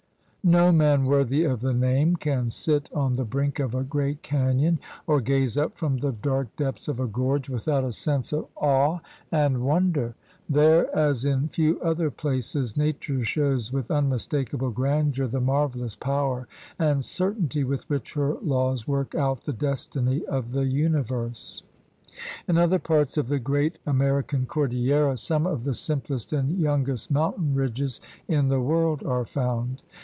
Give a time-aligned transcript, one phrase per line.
[0.43, 4.79] No man worthy of the name can sit on the brink of a great canyon
[5.05, 9.01] or gaze up from the dark depths of a gorge without a sense of awe
[9.31, 10.15] and 78 THE RED MAN'S CONTINENT wonder.
[10.49, 16.47] There, as in few other places, Nature shows with unmistakable grandeur the marvelous power
[16.79, 21.61] and certainty with which her laws work out the destiny of the universe.
[22.47, 27.53] In other parts of the great American cordillera some of the simplest and youngest mountain
[27.53, 29.83] ridges in the world are found.